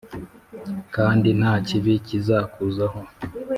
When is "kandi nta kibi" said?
0.95-1.93